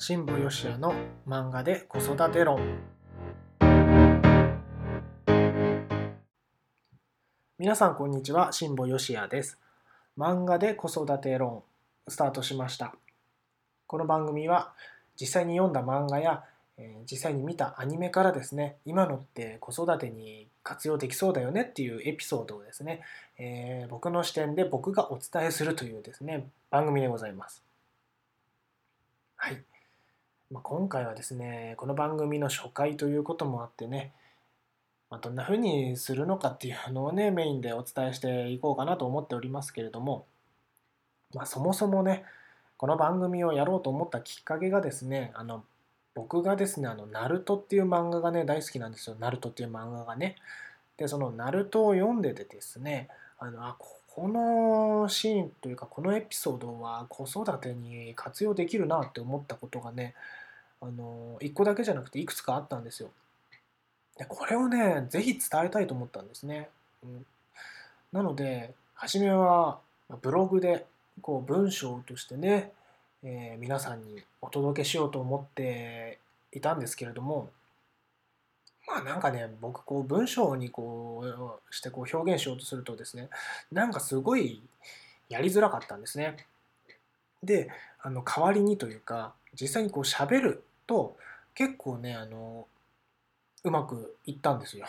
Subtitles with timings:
[0.00, 0.94] 新保義也の
[1.26, 2.60] 漫画で子育て論。
[7.58, 9.58] 皆さんこんにちは新保義也です。
[10.16, 11.64] 漫画で子育て論
[12.06, 12.94] スタートしました。
[13.88, 14.72] この番組は
[15.20, 16.44] 実際に読んだ漫画や
[16.78, 23.02] え実際に見たアニメからですね今のって子育てに活用できそうだよねっていうエピソードをですね、
[23.36, 27.64] えー、僕の視点で僕がお伝えするというですね番組でございます、
[30.50, 34.12] まあ、今回はですねこの番組の初回ということもあってね、
[35.10, 40.26] まあ、どんな風にするのかっていうのをねメインでお伝えしていこうかなと思っておりますけれども、
[41.34, 42.24] まあ、そもそもね
[42.76, 45.64] この番組をやろうと思ったきっかけがですねあの
[46.18, 49.14] 僕がですね、あの、ナルトっていう漫画がね、大好きなんですよ。
[49.20, 50.34] ナルトっていう漫画がね。
[50.96, 53.08] で、そのナルトを読んでてですね、
[53.38, 60.14] あの、あ、ここのシーンというか、このエピソードは子育てに活用できるなって思ったことがね、
[60.80, 63.10] あの、一個だけじゃなくていくつかあったんですよ。
[64.18, 66.68] で、これをね、ぜひ伝えたいと思ったんですね。
[67.04, 67.26] うん、
[68.12, 69.78] なので、初めは
[70.22, 70.86] ブログで
[71.22, 72.72] こう文章としてね、
[73.22, 76.18] えー、皆さんにお届けしようと思って
[76.52, 77.50] いたんですけれども
[78.88, 81.24] まあなんかね僕こう文章にこ
[81.70, 83.28] うしてこう表現しようとするとですね
[83.70, 84.62] なんかすごい
[85.28, 86.36] やりづらかったんですね。
[87.42, 91.16] であの代わりにというか実際にこう喋ると
[91.54, 92.66] 結構ねあの
[93.64, 94.86] うまくいったんですよ。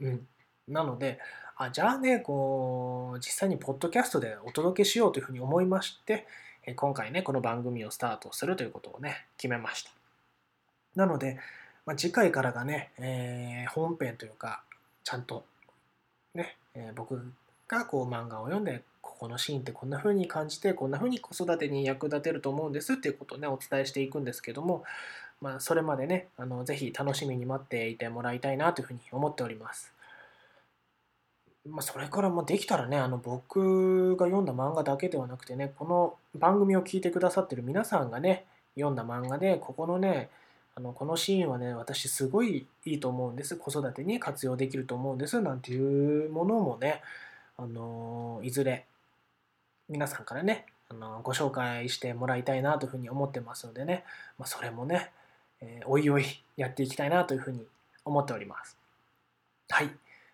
[0.00, 0.26] うん、
[0.68, 1.18] なので
[1.56, 6.26] あじゃあねこう実際にポッドキャストでお届けしようというふうに思いまして
[6.74, 9.90] 今回ね、この番組をスタートするということをね、決めました。
[10.96, 11.38] なので、
[11.88, 14.62] まあ、次回からがね、えー、本編というか、
[15.04, 15.46] ちゃんと
[16.34, 17.32] ね、えー、僕
[17.66, 24.84] がこう漫画を読んで、ここのシーンってこんな風に感じて、こんな風に子育てに役立てると思うんですっていうことをね、お伝えしていくんですけども、
[25.40, 29.94] まあ、それまでね、あのぜひ楽しみに待っていてもらいたいなというふうに思っております。
[31.66, 40.28] まあ、それからもできたらね、あの僕が読んだ漫画だけではなくてね、この番組を聞いてくださってる皆さんがね、読んだ漫画で、ここのね、
[40.78, 43.56] あのこのシーンはね、私すごいいいと思うんです。
[43.56, 45.40] 子育てに活用できると思うんです。
[45.40, 47.02] なんていうものもね、
[47.56, 48.86] あのいずれ
[49.88, 54.04] 皆さんからね、あのご紹介してもらいたいなというふうに思ってますのでね、
[54.38, 55.10] まあ、それもね、
[55.60, 56.24] えー、おいおい
[56.56, 57.66] やっていきたいなというふうに
[58.04, 58.76] 思っております。
[59.70, 59.90] はい。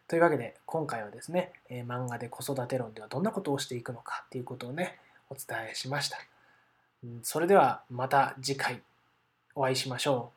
[0.09, 4.99] というわけで今回はですね、えー、漫画で子育て論ではどんなことをしていくのかっていうことをね
[5.31, 6.19] お伝えしました、
[7.23, 8.83] それではまた次回
[9.55, 10.33] お会いしましょ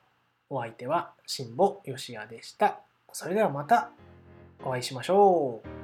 [0.50, 0.56] う。
[0.56, 2.80] お相手は辛坊よしやでした。
[3.12, 3.90] それではまた
[4.64, 5.77] お会いしましょう。